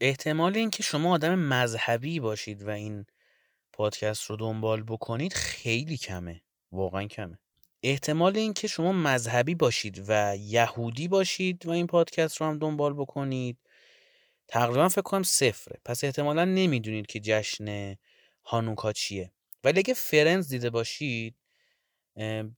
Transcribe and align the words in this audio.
احتمال 0.00 0.56
اینکه 0.56 0.82
شما 0.82 1.14
آدم 1.14 1.34
مذهبی 1.34 2.20
باشید 2.20 2.62
و 2.62 2.70
این 2.70 3.06
پادکست 3.72 4.22
رو 4.22 4.36
دنبال 4.36 4.82
بکنید 4.82 5.32
خیلی 5.32 5.96
کمه 5.96 6.42
واقعا 6.72 7.06
کمه. 7.06 7.38
احتمال 7.82 8.36
اینکه 8.36 8.68
شما 8.68 8.92
مذهبی 8.92 9.54
باشید 9.54 10.04
و 10.08 10.36
یهودی 10.36 11.08
باشید 11.08 11.66
و 11.66 11.70
این 11.70 11.86
پادکست 11.86 12.36
رو 12.36 12.46
هم 12.46 12.58
دنبال 12.58 12.94
بکنید 12.94 13.58
تقریبا 14.48 14.88
فکر 14.88 15.02
کنم 15.02 15.22
صفره. 15.22 15.80
پس 15.84 16.04
احتمالا 16.04 16.44
نمی‌دونید 16.44 17.06
که 17.06 17.20
جشن 17.20 17.96
هانوکا 18.44 18.92
چیه. 18.92 19.32
ولی 19.64 19.78
اگه 19.78 19.94
فرنز 19.94 20.48
دیده 20.48 20.70
باشید 20.70 21.36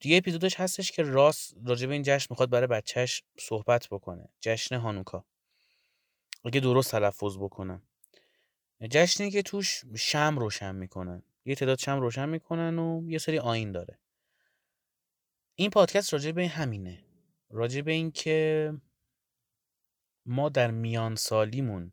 یه 0.05 0.17
اپیزودش 0.17 0.61
هستش 0.61 0.93
که 0.93 1.03
راست 1.03 1.55
راجع 1.67 1.87
به 1.87 1.93
این 1.93 2.03
جشن 2.03 2.27
می‌خواد 2.31 2.51
برای 2.51 2.67
بچهش 2.67 3.23
صحبت 3.41 3.89
بکنه. 3.91 4.29
جشن 4.41 4.75
هانوکا. 4.75 5.25
اگه 6.45 6.61
درست 6.61 6.91
تلفظ 6.91 7.37
بکنم. 7.37 7.83
جشنی 8.91 9.31
که 9.31 9.43
توش 9.43 9.85
شم 9.97 10.39
روشن 10.39 10.75
می‌کنن. 10.75 11.23
یه 11.45 11.55
تعداد 11.55 11.79
شم 11.79 12.01
روشن 12.01 12.29
می‌کنن 12.29 12.79
و 12.79 13.11
یه 13.11 13.19
سری 13.19 13.39
آین 13.39 13.73
داره. 13.73 13.99
این 15.55 15.71
پادکست 15.71 16.13
راجع 16.13 16.33
به 16.33 16.49
همینه. 16.49 17.05
راجع 17.51 17.81
به 17.81 17.93
این 17.93 18.11
که 18.11 18.73
ما 20.27 20.49
در 20.49 20.71
میان 20.71 21.15
سالیمون 21.15 21.93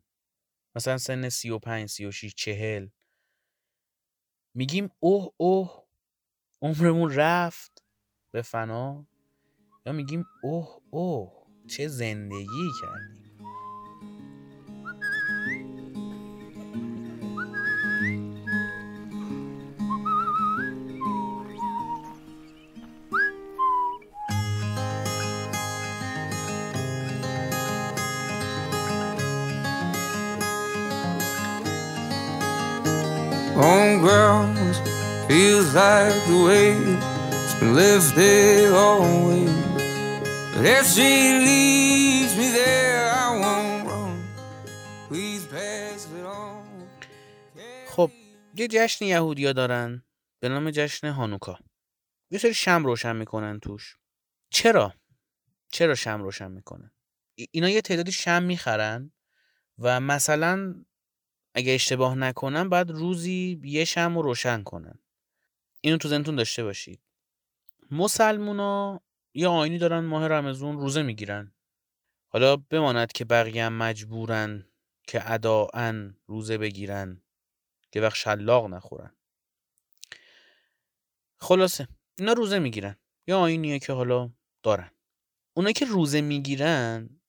مثلا 0.74 0.98
سن 0.98 1.28
35 1.28 1.88
36 1.88 2.34
40 2.34 2.88
میگیم 4.54 4.90
اوه 5.00 5.32
اوه 5.36 5.86
عمرمون 6.62 7.14
رفت 7.14 7.84
به 8.30 8.42
فنا 8.42 9.06
یا 9.86 9.92
میگیم 9.92 10.24
اوه 10.42 10.80
اوه 10.90 11.46
چه 11.68 11.88
زندگی 11.88 12.70
کردیم. 12.82 13.25
Ground 33.56 34.58
feels 35.28 35.74
like 35.74 36.14
the 36.28 36.40
way 36.46 36.72
it's 37.32 37.54
been 37.58 37.74
lifted 37.74 38.72
always. 38.74 39.50
But 40.54 40.64
if 40.66 40.86
she 40.94 41.12
leaves 41.48 42.36
me 42.36 42.48
there, 42.60 43.10
I 43.24 43.26
won't 43.40 43.88
run. 43.88 44.16
Please 45.08 45.46
pass 45.46 46.06
it 46.18 46.26
on. 46.26 46.66
خب 47.88 48.10
یه 48.54 48.68
جشن 48.68 49.04
یهودیا 49.04 49.52
دارن 49.52 50.04
به 50.40 50.48
نام 50.48 50.70
جشن 50.70 51.08
هانوکا 51.08 51.58
یه 52.30 52.38
سری 52.38 52.54
شم 52.54 52.84
روشن 52.84 53.16
می‌کنن 53.16 53.60
توش 53.60 53.96
چرا 54.50 54.94
چرا 55.72 55.94
شم 55.94 56.22
روشن 56.22 56.50
می‌کنن 56.50 56.90
اینا 57.50 57.68
یه 57.68 57.80
تعدادی 57.80 58.12
شم 58.12 58.42
می‌خرن 58.42 59.12
و 59.78 60.00
مثلا 60.00 60.84
اگه 61.56 61.72
اشتباه 61.72 62.14
نکنم 62.14 62.68
بعد 62.68 62.90
روزی 62.90 63.60
یه 63.64 63.84
شم 63.84 64.16
رو 64.16 64.22
روشن 64.22 64.62
کنن 64.62 64.98
اینو 65.80 65.96
تو 65.96 66.08
زنتون 66.08 66.36
داشته 66.36 66.64
باشید. 66.64 67.00
مسلمونا 67.90 69.00
یه 69.34 69.48
آینی 69.48 69.78
دارن 69.78 70.00
ماه 70.00 70.28
رمزون 70.28 70.78
روزه 70.78 71.02
می‌گیرن. 71.02 71.54
حالا 72.28 72.56
بماند 72.56 73.12
که 73.12 73.24
بقیه 73.24 73.64
هم 73.64 73.72
مجبورن 73.72 74.66
که 75.08 75.32
اداعن 75.32 76.16
روزه 76.26 76.58
بگیرن 76.58 77.22
که 77.92 78.00
وقت 78.00 78.14
شلاق 78.14 78.66
نخورن. 78.66 79.16
خلاصه 81.36 81.88
اینا 82.18 82.32
روزه 82.32 82.58
می‌گیرن. 82.58 82.96
یا 83.26 83.38
آینیه 83.38 83.78
که 83.78 83.92
حالا 83.92 84.30
دارن. 84.62 84.90
اونا 85.54 85.72
که 85.72 85.84
روزه 85.84 86.20
می‌گیرن 86.20 87.20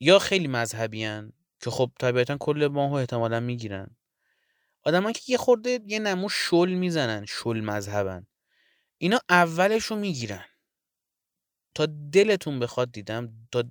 یا 0.00 0.18
خیلی 0.18 0.48
مذهبیان 0.48 1.32
که 1.60 1.70
خب 1.70 1.90
طبیعتا 2.00 2.36
کل 2.40 2.66
ماهو 2.72 2.94
احتمالا 2.94 3.40
می‌گیرن. 3.40 3.96
آدمایی 4.84 5.14
که 5.14 5.32
یه 5.32 5.38
خورده 5.38 5.80
یه 5.86 5.98
نمو 5.98 6.28
شل 6.28 6.68
می‌زنن 6.68 7.24
شل 7.24 7.60
مذهبن 7.60 8.26
اینا 8.98 9.20
اولش 9.30 9.84
رو 9.84 9.96
می‌گیرن. 9.96 10.44
تا 11.74 11.86
دلتون 12.12 12.58
بخواد 12.58 12.92
دیدم 12.92 13.48
تا 13.52 13.64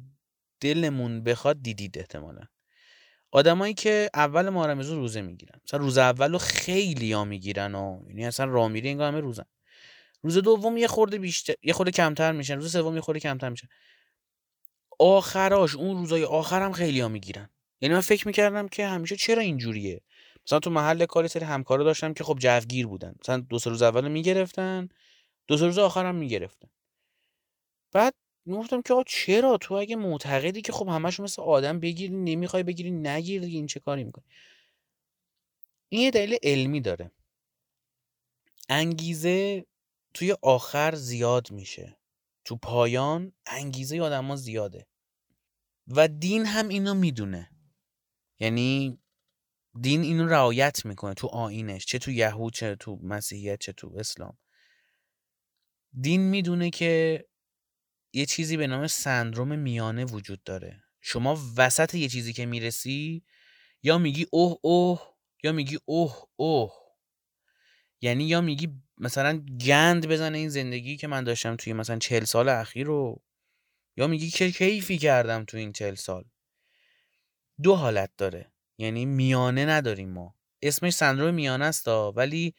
دلمون 0.61 1.23
بخواد 1.23 1.61
دیدید 1.63 1.97
احتمالا. 1.97 2.41
آدمایی 3.31 3.73
که 3.73 4.09
اول 4.13 4.49
مارمزون 4.49 4.97
روزه 4.97 5.21
می‌گیرن. 5.21 5.61
مثلا 5.65 5.79
روز 5.79 5.97
اول 5.97 6.31
رو 6.31 6.37
خیلی 6.37 7.13
ها 7.13 7.25
می‌گیرن 7.25 7.75
و 7.75 8.01
یعنی 8.07 8.25
اصلا 8.25 8.45
رامیری 8.45 8.89
انگار 8.89 9.07
همه 9.11 9.19
روزن. 9.19 9.45
روز 10.23 10.37
دوم 10.37 10.77
یه 10.77 10.87
خورده 10.87 11.17
بیشتر 11.17 11.53
یه 11.63 11.73
خورده 11.73 11.91
کمتر 11.91 12.31
میشن. 12.31 12.55
روز 12.55 12.71
سوم 12.71 12.95
یه 12.95 13.01
خورده 13.01 13.19
کمتر 13.19 13.49
میشن. 13.49 13.67
آخراش 14.99 15.75
اون 15.75 15.97
روزای 15.97 16.23
آخر 16.23 16.61
هم 16.61 16.71
خیلی 16.71 16.99
ها 16.99 17.07
می‌گیرن. 17.07 17.49
یعنی 17.85 17.95
من 17.95 18.01
فکر 18.01 18.27
می‌کردم 18.27 18.67
که 18.67 18.87
همیشه 18.87 19.15
چرا 19.15 19.41
اینجوریه؟ 19.41 20.01
مثلا 20.47 20.59
تو 20.59 20.69
محل 20.69 21.05
کاری 21.05 21.27
سری 21.27 21.45
همکارا 21.45 21.83
داشتم 21.83 22.13
که 22.13 22.23
خب 22.23 22.37
جوگیر 22.39 22.87
بودن. 22.87 23.15
مثلا 23.21 23.37
دو 23.37 23.59
سه 23.59 23.69
روز 23.69 23.81
اول 23.81 24.07
می‌گرفتن 24.07 24.89
دو 25.47 25.57
سه 25.57 25.65
روز 25.65 25.77
آخر 25.77 26.05
هم 26.05 26.15
می‌گرفتن. 26.15 26.69
بعد 27.91 28.13
می‌گفتم 28.45 28.81
که 28.81 28.93
آقا 28.93 29.03
چرا؟ 29.07 29.57
تو 29.57 29.73
اگه 29.73 29.95
معتقدی 29.95 30.61
که 30.61 30.71
خب 30.71 30.87
همش 30.87 31.19
مثل 31.19 31.41
آدم 31.41 31.79
بگیری 31.79 32.15
نمی‌خوای 32.15 32.63
بگیری 32.63 32.91
نگیر 32.91 33.41
دیگه 33.41 33.57
این 33.57 33.67
چه 33.67 33.79
کاری 33.79 34.03
می‌کنی؟ 34.03 34.25
این 35.89 36.01
یه 36.01 36.11
دلیل 36.11 36.37
علمی 36.43 36.81
داره. 36.81 37.11
انگیزه 38.69 39.65
توی 40.13 40.35
آخر 40.41 40.95
زیاد 40.95 41.51
میشه. 41.51 41.97
تو 42.45 42.55
پایان 42.55 43.33
انگیزه 43.45 44.01
آدما 44.01 44.35
زیاده. 44.35 44.87
و 45.87 46.07
دین 46.07 46.45
هم 46.45 46.67
اینو 46.67 46.93
می‌دونه. 46.93 47.54
یعنی 48.39 48.99
دین 49.81 50.01
اینو 50.01 50.27
رعایت 50.27 50.85
می‌کنه 50.85 51.13
تو 51.13 51.27
آینش 51.27 51.85
چه 51.85 51.99
تو 51.99 52.11
یهود 52.11 52.53
چه 52.53 52.75
تو 52.75 52.99
مسیحیت 53.03 53.59
چه 53.59 53.73
تو 53.73 53.93
اسلام. 53.97 54.37
دین 56.01 56.21
می‌دونه 56.21 56.69
که 56.69 57.25
یه 58.13 58.25
چیزی 58.25 58.57
به 58.57 58.67
نام 58.67 58.87
سندروم 58.87 59.59
میانه 59.59 60.05
وجود 60.05 60.43
داره. 60.43 60.83
شما 61.01 61.39
وسط 61.57 61.95
یه 61.95 62.09
چیزی 62.09 62.33
که 62.33 62.45
می‌رسی 62.45 63.23
یا 63.83 63.97
میگی 63.97 64.27
اوه 64.31 64.57
اوه 64.61 65.15
یا 65.43 65.51
میگی 65.51 65.79
اوه 65.85 66.23
اوه. 66.35 66.73
یعنی 68.01 68.23
یا 68.23 68.41
میگی 68.41 68.67
مثلا 68.97 69.45
گند 69.65 70.07
بزنه 70.07 70.37
این 70.37 70.49
زندگی 70.49 70.97
که 70.97 71.07
من 71.07 71.23
داشتم 71.23 71.55
توی 71.55 71.73
مثلا 71.73 71.99
چهل 71.99 72.23
سال 72.23 72.49
اخیر 72.49 72.87
رو 72.87 73.23
یا 73.97 74.07
میگی 74.07 74.29
که 74.29 74.51
کیفی 74.51 74.97
کردم 74.97 75.45
تو 75.45 75.57
این 75.57 75.71
چهل 75.73 75.95
سال. 75.95 76.25
دو 77.61 77.75
حالت 77.75 78.09
داره. 78.17 78.51
یعنی 78.77 79.05
میانه 79.05 79.65
نداریم 79.65 80.09
ما. 80.09 80.35
اسمش 80.61 80.93
سندروم 80.93 81.33
میانه 81.33 81.65
است 81.65 81.87
ولی 81.87 82.53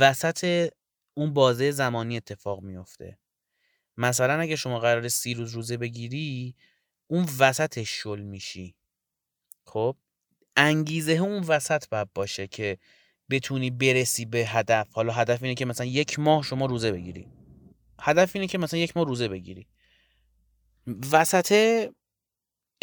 وسط 0.00 0.70
اون 1.14 1.34
بازه 1.34 1.70
زمانی 1.70 2.16
اتفاق 2.16 2.62
میفته. 2.62 3.18
مثلا 3.96 4.40
اگه 4.40 4.56
شما 4.56 4.78
قرار 4.78 5.08
سی 5.08 5.34
روز 5.34 5.52
روزه 5.52 5.76
بگیری 5.76 6.54
اون 7.06 7.26
وسطش 7.38 7.90
شل 7.90 8.20
میشی. 8.20 8.74
خب؟ 9.64 9.96
انگیزه 10.56 11.12
اون 11.12 11.42
وسط 11.42 11.88
باید 11.88 12.08
باشه 12.14 12.46
که 12.46 12.78
بتونی 13.30 13.70
برسی 13.70 14.24
به 14.24 14.38
هدف. 14.38 14.92
حالا 14.92 15.12
هدف 15.12 15.42
اینه 15.42 15.54
که 15.54 15.64
مثلا 15.64 15.86
یک 15.86 16.18
ماه 16.18 16.42
شما 16.42 16.66
روزه 16.66 16.92
بگیری. 16.92 17.28
هدف 18.00 18.36
اینه 18.36 18.46
که 18.46 18.58
مثلا 18.58 18.80
یک 18.80 18.96
ماه 18.96 19.06
روزه 19.06 19.28
بگیری. 19.28 19.66
وسط 21.12 21.52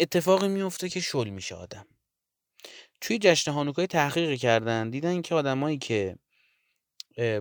اتفاقی 0.02 0.48
میفته 0.48 0.88
که 0.88 1.00
شل 1.00 1.28
میشه 1.28 1.54
آدم. 1.54 1.86
توی 3.00 3.18
جشن 3.18 3.50
هانوکای 3.50 3.86
تحقیق 3.86 4.38
کردن 4.38 4.90
دیدن 4.90 5.22
که 5.22 5.34
آدمایی 5.34 5.78
که 5.78 6.16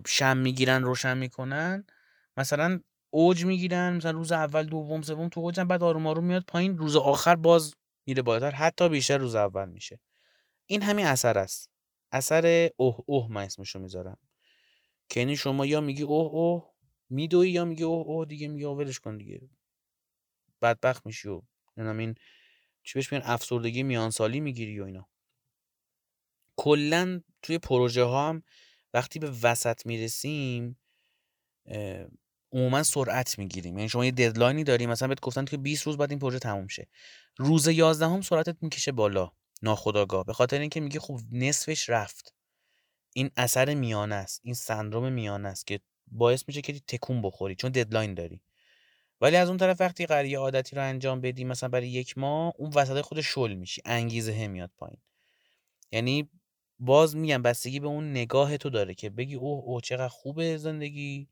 شم 0.08 0.38
می‌گیرن 0.38 0.84
روشن 0.84 1.18
می‌کنن 1.18 1.86
مثلا 2.38 2.80
اوج 3.10 3.46
می‌گیرن 3.46 3.98
مثلا 3.98 4.12
روز 4.12 4.32
اول 4.32 4.64
دوم 4.64 5.02
سوم 5.02 5.30
تو 5.30 5.40
اوجن 5.40 5.64
بعد 5.64 5.84
آروم 5.84 6.08
آروم 6.08 6.24
میاد 6.24 6.44
پایین 6.48 6.78
روز 6.78 6.96
آخر 6.96 7.36
باز 7.36 7.74
میره 8.06 8.22
بالاتر 8.22 8.52
حتی 8.52 8.90
بیشتر 8.90 9.18
روز 9.18 9.36
اول 9.36 9.70
میشه. 9.70 10.00
این 10.66 10.82
همین 10.82 11.06
اثر 11.06 11.38
است. 11.38 11.70
اثر 12.12 12.70
اوه 12.78 13.00
اوه 13.06 13.32
من 13.32 13.44
اسمشو 13.44 13.80
می‌ذارم. 13.80 14.18
که 15.10 15.20
یعنی 15.20 15.36
شما 15.36 15.66
یا 15.66 15.82
میگی 15.82 16.04
اوه 16.04 16.32
اوه 16.34 16.72
میدوی 17.10 17.50
یا 17.50 17.66
میگی 17.66 17.84
اوه 17.84 18.08
اوه 18.08 18.26
دیگه 18.26 18.48
میگی 18.48 18.66
ولش 18.66 19.00
کن 19.00 19.18
دیگه. 19.18 19.42
بدبخت 20.62 21.06
میشی 21.06 21.30
و 21.30 21.42
این 21.78 22.16
چی 22.84 22.94
بهش 23.00 23.14
میگن؟ 23.14 23.26
افسردگی 23.26 23.84
میانسالی 23.84 24.40
می‌گیری 24.40 24.80
و 24.80 24.84
اینا. 24.84 25.08
کلا 26.58 27.22
توی 27.42 27.58
پروژه 27.58 28.04
ها 28.04 28.30
هم 28.30 28.44
وقتی 28.94 29.20
به 29.20 29.32
وسط 29.44 29.86
می‌رسیم 29.86 30.80
عموما 32.54 32.84
سرعت 32.84 33.40
می‌گیریم. 33.40 33.78
یعنی 33.78 33.90
شما 33.90 34.06
یه 34.06 34.12
ددلاینی 34.12 34.64
داری 34.64 34.86
مثلا 34.86 35.08
بهت 35.08 35.20
گفتن 35.22 35.46
که 35.46 35.58
20 35.58 35.88
روز 35.88 35.98
بعد 35.98 36.10
این 36.10 36.20
پروژه 36.20 36.40
تموم 36.40 36.68
شه. 36.68 36.88
روز 37.38 37.68
11 37.68 38.06
هم 38.06 38.22
سرعتت 38.22 38.58
می‌کشه 38.62 38.92
بالا 38.92 39.32
ناخداگاه 39.62 40.26
به 40.26 40.34
خاطر 40.34 40.60
اینکه 40.60 40.80
میگه 40.80 41.00
خب 41.00 41.20
نصفش 41.32 41.90
رفت. 41.90 42.34
این 43.14 43.32
اثر 43.38 43.74
میانه 43.74 44.16
است 44.16 44.42
این 44.44 44.54
سندروم 44.54 45.14
میانه 45.14 45.50
است 45.50 45.68
که 45.68 45.80
باعث 46.08 46.44
میشه 46.48 46.62
که 46.62 46.80
تکون 46.80 47.22
بخوری 47.22 47.56
چون 47.56 47.72
ددلاین 47.72 48.14
داری. 48.14 48.42
ولی 49.22 49.36
از 49.36 49.48
اون 49.48 49.58
طرف 49.58 49.82
وقتی 49.82 50.06
قرار 50.06 50.36
عادتی 50.36 50.76
رو 50.76 50.82
انجام 50.82 51.22
بدی 51.22 51.44
مثلا 51.44 51.70
برای 51.70 51.90
یک 51.90 52.18
ماه 52.18 52.54
اون 52.58 52.72
وسط 52.76 53.02
خود 53.02 53.22
شل 53.22 53.54
میشی 53.54 53.82
انگیزه 53.86 54.48
میاد 54.48 54.72
پایین. 54.78 54.98
یعنی 55.92 56.30
باز 56.80 57.16
میگم 57.16 57.42
بستگی 57.42 57.80
به 57.80 57.88
اون 57.88 58.12
نگاه 58.12 58.58
تو 58.58 58.70
داره 58.70 58.94
که 58.94 59.10
بگی 59.10 59.36
اوه 59.36 59.64
اوه 59.66 59.82
چقدر 59.82 60.08
خوبه 60.08 60.58
زندگی. 60.58 61.28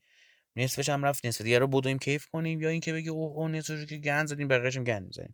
نصفش 0.55 0.89
هم 0.89 1.05
رفت 1.05 1.25
نصف 1.25 1.41
دیگه 1.41 1.59
رو 1.59 1.67
بدویم 1.67 1.99
کیف 1.99 2.25
کنیم 2.25 2.61
یا 2.61 2.69
اینکه 2.69 2.93
بگی 2.93 3.09
اوه 3.09 3.37
اوه 3.37 3.51
نصفش 3.51 3.85
که 3.85 3.97
گند 3.97 4.27
زدیم 4.27 4.47
بقیه‌ش 4.47 4.77
گند 4.77 5.07
می‌زنیم. 5.07 5.33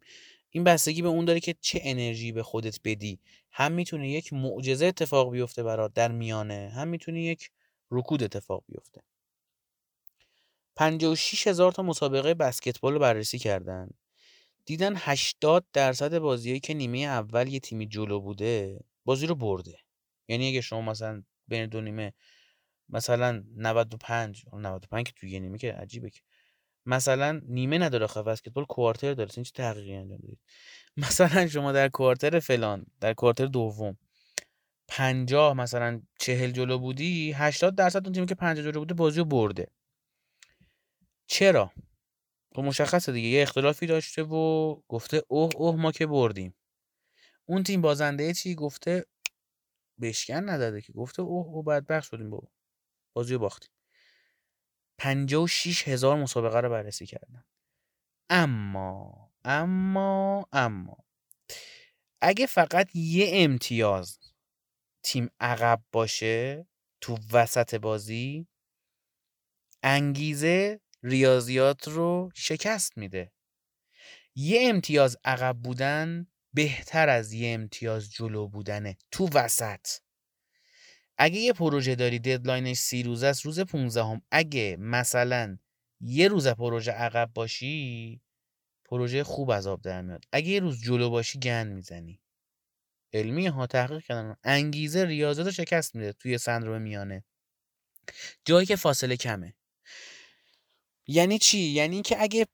این 0.49 0.63
بستگی 0.63 1.01
به 1.01 1.07
اون 1.07 1.25
داره 1.25 1.39
که 1.39 1.55
چه 1.61 1.79
انرژی 1.83 2.31
به 2.31 2.43
خودت 2.43 2.79
بدی. 2.83 3.19
هم 3.51 3.71
می‌تونه 3.71 4.09
یک 4.09 4.33
معجزه 4.33 4.85
اتفاق 4.85 5.31
بیفته 5.31 5.63
برات 5.63 5.93
در 5.93 6.11
میانه 6.11 6.71
هم 6.75 6.87
می‌تونه 6.87 7.21
یک 7.21 7.51
رکود 7.91 8.23
اتفاق 8.23 8.63
بیفته. 8.67 9.01
56 10.75 11.47
هزار 11.47 11.71
تا 11.71 11.83
مسابقه 11.83 12.33
بسکتبال 12.33 12.93
رو 12.93 12.99
بررسی 12.99 13.39
کردن. 13.39 13.89
دیدن 14.65 14.93
80 14.97 15.65
درصد 15.73 16.17
بازیایی 16.17 16.59
که 16.59 16.73
نیمه 16.73 16.97
اول 16.97 17.47
یه 17.47 17.59
تیمی 17.59 17.87
جلو 17.87 18.19
بوده 18.19 18.79
بازی 19.05 19.27
رو 19.27 19.35
برده. 19.35 19.77
یعنی 20.27 20.47
اگه 20.49 20.61
شما 20.61 20.81
مثلا 20.81 21.23
بین 21.47 21.65
دو 21.65 21.81
نیمه 21.81 22.13
مثلا 22.89 23.43
95 23.55 24.45
95 24.53 25.05
که 25.05 25.13
توی 25.15 25.31
یه 25.31 25.39
نیمه 25.39 25.57
که 25.57 25.73
عجیبه 25.73 26.09
که. 26.09 26.19
مثلا 26.85 27.41
نیمه 27.47 27.77
نداره 27.77 28.07
خب 28.07 28.29
بسکتبال 28.29 28.65
کوارتر 28.65 29.13
داره. 29.13 29.29
چه 29.29 29.43
تحقیقی 29.43 29.93
انجام 29.93 30.17
دادید؟ 30.17 30.39
مثلا 30.97 31.47
شما 31.47 31.71
در 31.71 31.89
کوارتر 31.89 32.39
فلان 32.39 32.85
در 32.99 33.13
کوارتر 33.13 33.45
دوم 33.45 33.97
50 34.87 35.53
مثلا 35.53 36.01
40 36.19 36.51
جلو 36.51 36.79
بودی 36.79 37.31
80 37.31 37.75
درصد 37.75 38.05
اون 38.05 38.13
تیمی 38.13 38.25
که 38.25 38.35
50 38.35 38.65
جلو 38.65 38.79
بوده 38.79 38.93
بازی 38.93 39.19
رو 39.19 39.25
برده. 39.25 39.67
چرا؟ 41.27 41.71
خب 42.55 42.61
مشخصه 42.61 43.11
دیگه 43.11 43.27
یه 43.27 43.41
اختلافی 43.41 43.85
داشته 43.85 44.23
و 44.23 44.75
گفته 44.87 45.23
اوه 45.27 45.55
اوه 45.55 45.75
ما 45.75 45.91
که 45.91 46.07
بردیم. 46.07 46.55
اون 47.45 47.63
تیم 47.63 47.81
بازنده 47.81 48.33
چی 48.33 48.55
گفته؟ 48.55 49.05
بشکن 50.01 50.49
نداده 50.49 50.81
که 50.81 50.93
گفته 50.93 51.21
اوه 51.21 51.45
اوه 51.47 51.65
بدبخت 51.65 52.07
شدیم 52.09 52.29
بابا. 52.29 52.47
بازی 53.15 53.33
رو 53.33 53.39
باختیم. 53.39 53.69
56 54.97 55.87
هزار 55.87 56.17
مسابقه 56.17 56.59
رو 56.59 56.69
بررسی 56.69 57.05
کردن. 57.05 57.45
اما 58.29 59.31
اما 59.43 60.45
اما. 60.53 60.97
اگه 62.21 62.45
فقط 62.45 62.95
یه 62.95 63.29
امتیاز 63.33 64.19
تیم 65.03 65.29
عقب 65.39 65.83
باشه 65.91 66.67
تو 67.01 67.17
وسط 67.33 67.75
بازی 67.75 68.47
انگیزه 69.83 70.81
ریاضیات 71.05 71.87
رو 71.87 72.31
شکست 72.35 72.97
میده. 72.97 73.31
یه 74.35 74.69
امتیاز 74.69 75.17
عقب 75.23 75.57
بودن 75.57 76.27
بهتر 76.53 77.09
از 77.09 77.33
یه 77.33 77.53
امتیاز 77.53 78.11
جلو 78.11 78.47
بودنه 78.47 78.97
تو 79.11 79.29
وسط. 79.33 79.87
اگه 81.17 81.39
یه 81.39 81.53
پروژه 81.53 81.95
داری 81.95 82.19
ددلاینش 82.19 82.77
سی 82.77 83.03
روزه 83.03 83.27
است 83.27 83.41
روز 83.41 83.59
15 83.59 84.03
هم 84.03 84.21
اگه 84.31 84.77
مثلا 84.79 85.57
یه 86.01 86.27
روز 86.27 86.47
پروژه 86.47 86.91
عقب 86.91 87.31
باشی 87.33 88.21
پروژه 88.85 89.23
خوب 89.23 89.49
از 89.49 89.67
آب 89.67 89.81
در 89.81 90.01
میاد. 90.01 90.25
اگه 90.31 90.47
یه 90.47 90.59
روز 90.59 90.81
جلو 90.81 91.09
باشی 91.09 91.39
گند 91.39 91.73
می‌زنی. 91.73 92.21
علمی 93.13 93.47
ها 93.47 93.67
تحقیق 93.67 94.03
کردن. 94.03 94.35
انگیزه 94.43 95.05
ریاضیات 95.05 95.47
رو 95.47 95.53
شکست 95.53 95.95
میده 95.95 96.13
توی 96.13 96.37
سندروم 96.37 96.81
میانه. 96.81 97.23
جایی 98.45 98.65
که 98.65 98.75
فاصله 98.75 99.17
کمه. 99.17 99.53
یعنی 101.07 101.39
چی؟ 101.39 101.59
یعنی 101.59 102.01
که 102.01 102.21
اگه 102.21 102.47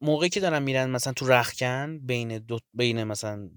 موقعی 0.00 0.28
که 0.28 0.40
دارن 0.40 0.62
میرن 0.62 0.90
مثلا 0.90 1.12
تو 1.12 1.26
رخکن 1.26 1.98
بین 1.98 2.38
دو 2.38 2.58
بین 2.74 3.04
مثلا 3.04 3.50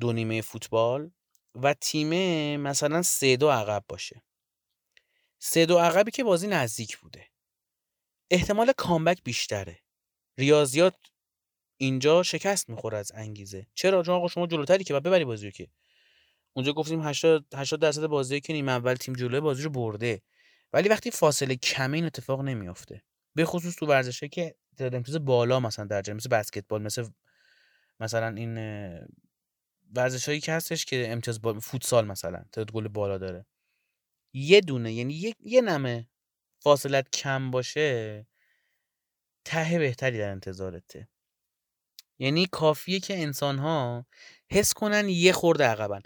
دو 0.00 0.12
نیمه 0.12 0.40
فوتبال 0.40 1.10
و 1.54 1.74
تیمه 1.74 2.56
مثلا 2.56 3.02
سه 3.02 3.36
دو 3.36 3.50
عقب 3.50 3.84
باشه. 3.88 4.22
سه 5.38 5.66
دو 5.66 5.78
عقبی 5.78 6.10
که 6.10 6.24
بازی 6.24 6.46
نزدیک 6.46 6.98
بوده. 6.98 7.26
احتمال 8.30 8.72
کامبک 8.76 9.22
بیشتره. 9.24 9.78
ریاضیات 10.38 10.94
اینجا 11.76 12.22
شکست 12.22 12.70
می‌خوره 12.70 12.98
از 12.98 13.12
انگیزه. 13.14 13.66
چرا؟ 13.74 14.02
چون 14.02 14.14
آقا 14.14 14.28
شما 14.28 14.46
جلوتری 14.46 14.84
که 14.84 14.92
بعد 14.92 15.02
ببری 15.02 15.24
بازی 15.24 15.46
رو 15.46 15.50
که. 15.52 15.68
اونجا 16.52 16.72
گفتیم 16.72 17.00
80 17.02 17.46
80 17.54 17.80
درصد 17.80 18.06
بازی 18.06 18.40
که 18.40 18.52
نیمه 18.52 18.72
اول 18.72 18.94
تیم 18.94 19.14
جلوی 19.14 19.40
بازی 19.40 19.62
رو 19.62 19.70
برده. 19.70 20.22
ولی 20.72 20.88
وقتی 20.88 21.10
فاصله 21.10 21.56
کمه 21.56 21.96
این 21.96 22.06
اتفاق 22.06 22.40
نمیافته. 22.40 23.02
به 23.34 23.44
خصوص 23.44 23.74
تو 23.74 23.86
ورزشه 23.86 24.28
که 24.28 24.54
تعداد 24.76 24.94
امتیاز 24.94 25.24
بالا 25.24 25.60
مثلا 25.60 25.84
در 25.84 26.12
مثل 26.12 26.28
بسکتبال 26.28 26.82
مثل 26.82 27.08
مثلا 28.00 28.28
این 28.28 28.58
ورزش 29.96 30.28
هایی 30.28 30.40
که 30.40 30.52
هستش 30.52 30.84
که 30.84 31.12
امتیاز 31.12 31.42
با 31.42 31.60
فوتسال 31.60 32.06
مثلا 32.06 32.44
تعداد 32.52 32.72
گل 32.72 32.88
بالا 32.88 33.18
داره. 33.18 33.46
یه 34.32 34.60
دونه 34.60 34.92
یعنی 34.92 35.14
یه, 35.14 35.34
یه 35.40 35.60
نمه 35.60 36.08
فاصلت 36.58 37.10
کم 37.10 37.50
باشه 37.50 38.26
ته 39.44 39.78
بهتری 39.78 40.18
در 40.18 40.30
انتظارته. 40.30 41.08
یعنی 42.18 42.46
کافیه 42.46 43.00
که 43.00 43.22
انسان 43.22 43.58
ها 43.58 44.06
حس 44.50 44.74
کنن 44.74 45.08
یه 45.08 45.32
خورده 45.32 45.64
عقبن. 45.64 46.00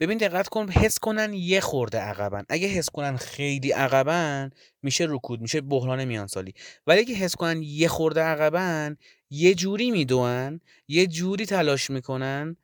ببین 0.00 0.18
دقت 0.18 0.48
کن 0.48 0.68
حس 0.68 0.98
کنن 0.98 1.34
یه 1.34 1.60
خورده 1.60 1.98
عقبن. 1.98 2.44
اگه 2.48 2.68
حس 2.68 2.90
کنن 2.90 3.16
خیلی 3.16 3.72
عقبن 3.72 4.50
میشه 4.82 5.06
رکود 5.08 5.40
میشه 5.40 5.60
بحران 5.60 6.04
میان 6.04 6.26
سالی 6.26 6.54
ولی 6.86 7.00
اگه 7.00 7.14
حس 7.14 7.36
کنن 7.36 7.62
یه 7.62 7.88
خورده 7.88 8.20
عقبن 8.20 8.96
یه 9.30 9.54
جوری 9.54 9.90
میدوئن 9.90 10.60
یه 10.88 11.06
جوری 11.06 11.46
تلاش 11.46 11.90
می‌کنن 11.90 12.56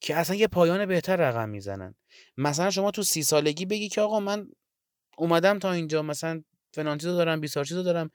که 0.00 0.16
اصلا 0.16 0.36
یه 0.36 0.46
پایان 0.46 0.86
بهتر 0.86 1.16
رقم 1.16 1.48
می‌زنن. 1.48 1.94
مثلا 2.36 2.70
شما 2.70 2.90
تو 2.90 3.02
سی 3.02 3.22
سالگی 3.22 3.66
بگی 3.66 3.88
که 3.88 4.00
آقا 4.00 4.20
من 4.20 4.48
اومدم 5.18 5.58
تا 5.58 5.72
اینجا 5.72 6.02
مثلا 6.02 6.42
فلان 6.74 6.98
چیزو 6.98 7.16
دارم 7.16 7.40
بیسار 7.40 7.64
چیزو 7.64 7.82
دارم. 7.82 8.10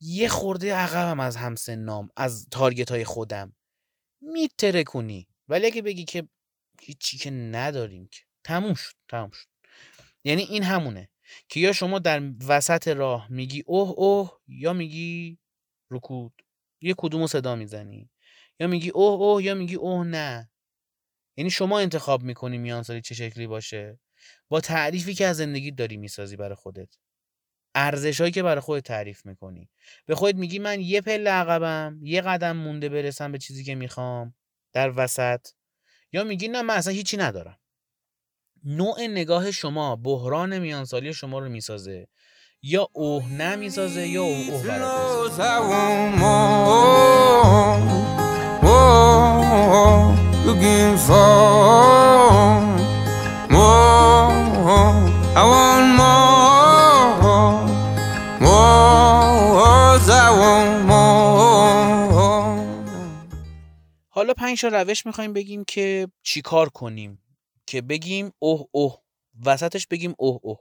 یه 0.00 0.28
خورده 0.28 0.74
عقبم 0.74 1.20
از 1.20 1.36
همسنام 1.36 2.08
از 2.16 2.46
تارگت 2.50 2.90
های 2.90 3.04
خودم. 3.04 3.56
میترکونی. 4.20 5.28
ولی 5.48 5.66
اگه 5.66 5.82
بگی 5.82 6.04
که 6.04 6.28
هیچی 6.82 7.18
که 7.18 7.30
نداریم 7.30 8.06
که. 8.06 8.20
تموم 8.44 8.74
شد 8.74 8.94
تموم 9.08 9.30
شد. 9.30 9.48
یعنی 10.24 10.42
این 10.42 10.62
همونه 10.62 11.08
که 11.48 11.60
یا 11.60 11.72
شما 11.72 11.98
در 11.98 12.22
وسط 12.48 12.88
راه 12.88 13.26
میگی 13.30 13.62
اوه 13.66 13.90
اوه 13.90 14.40
یا 14.48 14.72
میگی 14.72 15.38
رکود. 15.90 16.42
یه 16.80 16.94
کدومو 16.98 17.26
صدا 17.26 17.56
می‌زنی. 17.56 18.10
یا 18.60 18.66
میگی 18.66 18.90
اوه 18.90 19.20
اوه 19.20 19.44
یا 19.44 19.54
میگی 19.54 19.74
اوه 19.74 20.06
نه. 20.06 20.50
یعنی 21.36 21.50
شما 21.50 21.78
انتخاب 21.78 22.22
می‌کنی 22.22 22.58
میان 22.58 22.82
سالی 22.82 23.00
چه 23.00 23.14
شکلی 23.14 23.46
باشه. 23.46 24.00
با 24.48 24.60
تعریفی 24.60 25.14
که 25.14 25.26
از 25.26 25.36
زندگی 25.36 25.70
داری 25.70 25.96
می‌سازی 25.96 26.36
برای 26.36 26.54
خودت. 26.54 26.94
ارزشهایی 27.74 28.32
که 28.32 28.42
برای 28.42 28.60
خودت 28.60 28.84
تعریف 28.84 29.26
می‌کنی. 29.26 29.70
به 30.06 30.14
خودت 30.14 30.34
میگی 30.34 30.58
من 30.58 30.80
یه 30.80 31.00
پله 31.00 31.30
عقبم 31.30 32.00
یه 32.02 32.20
قدم 32.20 32.56
مونده 32.56 32.88
برسم 32.88 33.32
به 33.32 33.38
چیزی 33.38 33.64
که 33.64 33.74
می‌خوام. 33.74 34.34
در 34.72 34.92
وسط 34.96 35.48
یا 36.12 36.24
میگی 36.24 36.48
نه 36.48 36.62
من 36.62 36.74
اصلا 36.74 36.92
هیچی 36.92 37.16
ندارم. 37.16 37.58
نوع 38.64 39.00
نگاه 39.00 39.50
شما 39.50 39.96
بحران 39.96 40.58
میانسالی 40.58 41.12
شما 41.12 41.38
رو 41.38 41.48
می‌سازه 41.48 42.08
یا 42.62 42.88
اوه 42.92 43.32
نه 43.32 43.56
می‌سازه 43.56 44.08
یا 44.08 44.22
اوه, 44.22 44.52
اوه 44.52 45.68
for 51.08 51.68
حالا 64.18 64.34
پنج 64.34 64.64
روش 64.64 65.06
می‌خوایم 65.06 65.32
بگیم 65.32 65.64
که 65.64 66.08
چیکار 66.22 66.68
کنیم 66.68 67.22
که 67.66 67.82
بگیم 67.82 68.32
اوه 68.38 68.68
اوه. 68.72 69.02
وسطش 69.46 69.86
بگیم 69.86 70.14
اوه 70.18 70.40
اوه. 70.42 70.58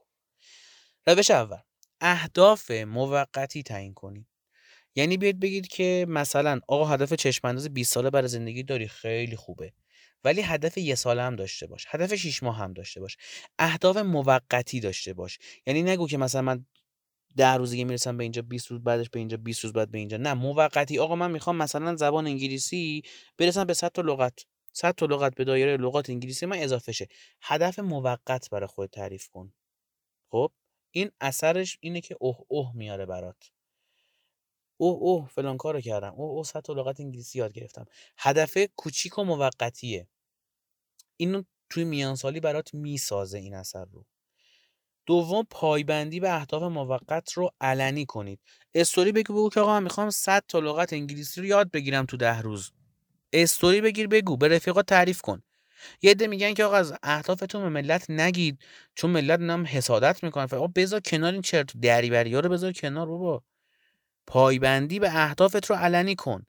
روش 1.08 1.32
اول 1.32 1.58
اهداف 2.02 2.72
موقتی 2.72 3.64
تعیین 3.64 3.94
کنید 3.94 4.28
یعنی 4.96 5.18
بیاید 5.18 5.40
بگید 5.40 5.68
که 5.68 6.06
مثلا 6.10 6.60
آقا 6.68 6.86
هدف 6.86 7.14
چشم 7.14 7.48
انداز 7.48 7.74
20 7.74 7.94
ساله 7.94 8.10
برای 8.10 8.28
زندگی 8.28 8.64
داری 8.64 8.88
خیلی 8.88 9.36
خوبه. 9.36 9.74
ولی 10.24 10.42
هدف 10.42 10.78
یه 10.78 10.96
ساله 10.96 11.22
هم 11.22 11.36
داشته 11.36 11.68
باش. 11.68 11.86
هدف 11.90 12.16
6 12.16 12.44
ماه 12.44 12.58
هم 12.58 12.74
داشته 12.74 13.00
باش. 13.00 13.18
اهداف 13.60 13.98
موقتی 13.98 14.80
داشته 14.80 15.14
باش. 15.14 15.40
یعنی 15.66 15.84
نگو 15.84 16.08
که 16.08 16.18
مثلا 16.18 16.42
من 16.42 16.66
ده 17.38 17.54
روزی 17.54 17.84
می‌رسم 17.84 18.18
به 18.18 18.24
اینجا 18.24 18.42
20 18.42 18.68
روز 18.68 18.84
بعدش 18.84 19.10
به 19.10 19.20
اینجا 19.20 19.38
20 19.38 19.64
روز 19.64 19.74
بعد 19.74 19.92
به 19.92 19.98
اینجا. 19.98 20.18
نه 20.18 20.34
موقتی 20.34 21.00
آقا 21.00 21.16
من 21.16 21.32
می‌خوام 21.32 21.56
مثلا 21.58 21.96
زبان 21.96 22.28
انگلیسی 22.28 23.04
برسم 23.38 23.64
به 23.64 23.74
100 23.74 23.92
تا 23.92 24.02
لغت. 24.02 24.46
100 24.74 24.96
تا 24.96 25.06
لغت 25.06 25.36
به 25.36 25.44
دایره 25.44 25.78
لغات 25.78 26.10
انگلیسی 26.10 26.46
من 26.46 26.58
اضافه 26.58 26.92
شه. 26.92 27.08
هدف 27.42 27.80
موقت 27.80 28.50
برای 28.50 28.68
خود 28.68 28.90
تعریف 28.90 29.28
کن. 29.30 29.54
خب؟ 30.32 30.52
این 30.92 31.12
اثرش 31.22 31.78
اینه 31.82 32.02
که 32.02 32.18
اوه 32.20 32.38
اوه 32.48 32.76
میاره 32.76 33.06
برات. 33.06 33.52
اوه 34.78 34.98
اوه 34.98 35.30
فلان 35.30 35.58
کارو 35.58 35.82
کردم. 35.82 36.14
اوه 36.14 36.30
اوه 36.32 36.44
100 36.46 36.62
تا 36.62 36.74
لغت 36.74 37.00
انگلیسی 37.00 37.40
یاد 37.40 37.54
گرفتم. 37.54 37.86
هدف 38.18 38.58
کوچیک 38.76 39.18
و 39.18 39.24
موقتیه. 39.24 40.08
اینو 41.18 41.44
توی 41.70 41.84
میانسالی 41.84 42.40
برات 42.40 42.74
می‌سازه 42.74 43.38
این 43.38 43.56
اثر 43.56 43.86
رو. 43.86 44.06
دوم 45.08 45.48
پایبندی 45.52 46.22
به 46.22 46.36
اهداف 46.36 46.64
موقت 46.64 47.34
رو 47.34 47.52
علنی 47.62 48.08
کنید. 48.08 48.42
استوری 48.76 49.14
بگو 49.14 49.34
بگو 49.34 49.50
که 49.50 49.62
آقا 49.62 49.74
من 49.74 49.84
می‌خوام 49.84 50.10
100 50.10 50.44
تا 50.50 50.60
لغت 50.60 50.94
انگلیسی 50.94 51.42
رو 51.42 51.48
یاد 51.48 51.72
بگیرم 51.72 52.06
تو 52.06 52.18
ده 52.18 52.42
روز. 52.42 52.72
استوری 53.34 53.82
بگیر 53.82 54.08
بگو 54.08 54.38
به 54.38 54.48
رفیقات 54.48 54.88
تعریف 54.88 55.22
کن. 55.22 55.44
یه 56.02 56.12
عده 56.12 56.28
میگن 56.28 56.54
که 56.54 56.66
آقا 56.66 56.76
از 56.76 56.94
اهدافتون 57.04 57.64
به 57.64 57.70
ملت 57.70 58.10
نگید 58.10 58.60
چون 58.96 59.12
ملت 59.12 59.40
نم 59.40 59.66
حسادت 59.68 60.24
می‌کنن 60.24 60.44
آقا 60.44 60.68
بذار 60.68 61.00
کنار 61.00 61.34
این 61.34 61.42
چرت 61.42 61.78
دریوری 61.78 62.34
ها 62.34 62.40
رو 62.40 62.50
بذار 62.50 62.72
کنار 62.72 63.08
بابا. 63.08 63.44
پایبندی 64.28 65.00
به 65.00 65.10
اهدافت 65.26 65.66
رو 65.66 65.76
علنی 65.76 66.16
کن. 66.16 66.46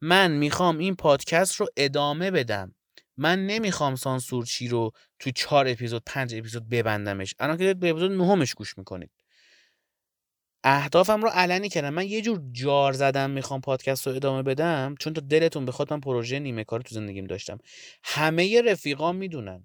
من 0.00 0.32
می‌خوام 0.32 0.78
این 0.78 0.96
پادکست 0.96 1.54
رو 1.54 1.66
ادامه 1.76 2.30
بدم. 2.30 2.74
من 3.16 3.46
نمی‌خوام 3.46 3.96
سانسورچی 3.96 4.68
رو 4.68 4.90
تو 5.18 5.30
چهار 5.30 5.68
اپیزود 5.68 6.02
پنج 6.06 6.34
اپیزود 6.34 6.68
ببندمش. 6.68 7.34
الان 7.38 7.56
که 7.56 7.74
به 7.74 7.90
اپیزود 7.90 8.12
نهمش 8.12 8.54
گوش 8.54 8.78
می‌کنید. 8.78 9.10
اهدافم 10.64 11.22
رو 11.22 11.28
علنی 11.28 11.68
کردم. 11.68 11.94
من 11.94 12.06
یه 12.06 12.22
جور 12.22 12.40
جار 12.52 12.92
زدم 12.92 13.30
می‌خوام 13.30 13.60
پادکست 13.60 14.06
رو 14.06 14.14
ادامه 14.14 14.42
بدم 14.42 14.94
چون 14.98 15.12
تو 15.12 15.20
دلتون 15.20 15.64
بخواد 15.64 15.92
من 15.92 16.00
پروژه 16.00 16.38
نیمه 16.38 16.64
کار 16.64 16.80
تو 16.80 16.94
زندگیم 16.94 17.24
داشتم. 17.24 17.58
همه 18.04 18.62
رفیقام 18.62 19.16
می‌دونن. 19.16 19.64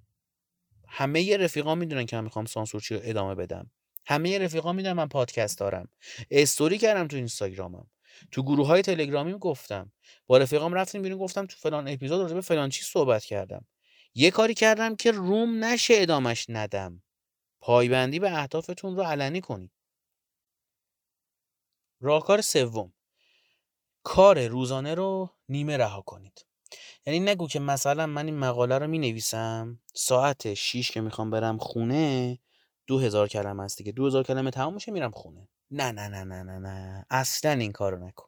همه 0.87 1.37
رفیقام 1.37 1.77
می‌دونن 1.77 2.05
که 2.05 2.15
من 2.15 2.23
می‌خوام 2.23 2.45
سانسورچی 2.45 2.95
رو 2.95 3.01
ادامه 3.03 3.35
بدم. 3.35 3.71
همه 4.05 4.39
رفیقام 4.39 4.75
می‌دونن 4.75 4.93
من 4.93 5.07
پادکست 5.07 5.59
دارم. 5.59 5.89
استوری 6.31 6.77
کردم 6.77 7.07
تو 7.07 7.15
اینستاگرامم. 7.15 7.87
تو 8.31 8.43
گروه 8.43 8.67
های 8.67 8.81
تلگرامی 8.81 9.33
گفتم. 9.33 9.91
با 10.27 10.37
رفیقام 10.37 10.73
رفتیم 10.73 11.01
بیرون 11.01 11.19
گفتم 11.19 11.45
تو 11.45 11.55
فلان 11.57 11.87
اپیزود 11.87 12.21
راجع 12.21 12.35
به 12.35 12.41
فلان 12.41 12.69
چیز 12.69 12.85
صحبت 12.85 13.25
کردم. 13.25 13.65
یه 14.15 14.31
کاری 14.31 14.53
کردم 14.53 14.95
که 14.95 15.11
روم 15.11 15.63
نشه 15.63 15.93
ادامش 15.97 16.45
ندم. 16.49 17.03
پایبندی 17.61 18.19
به 18.19 18.39
اهدافتون 18.39 18.95
رو 18.95 19.03
علنی 19.03 19.41
کنید. 19.41 19.71
راهکار 22.01 22.41
سوم. 22.41 22.93
کار 24.03 24.47
روزانه 24.47 24.95
رو 24.95 25.29
نیمه 25.49 25.77
رها 25.77 26.01
کنید. 26.01 26.45
یعنی 27.05 27.19
نگو 27.19 27.47
که 27.47 27.59
مثلا 27.59 28.05
من 28.05 28.25
این 28.25 28.37
مقاله 28.37 28.77
رو 28.77 28.87
می 28.87 28.99
نویسم 28.99 29.79
ساعت 29.93 30.53
6 30.53 30.91
که 30.91 31.01
می‌خوام 31.01 31.29
برم 31.29 31.57
خونه 31.57 32.39
دو 32.87 32.99
هزار 32.99 33.27
کلمه 33.27 33.63
است 33.63 33.77
دیگه. 33.77 33.91
دو 33.91 34.05
هزار 34.05 34.23
کلمه 34.23 34.51
تمام 34.51 34.73
میشه 34.73 34.91
میرم 34.91 35.11
خونه. 35.11 35.49
نه 35.71 35.91
نه 35.91 36.07
نه 36.07 36.23
نه 36.23 36.43
نه 36.43 36.59
نه. 36.59 37.05
اصلا 37.09 37.51
این 37.51 37.71
کارو 37.71 38.07
نکن. 38.07 38.27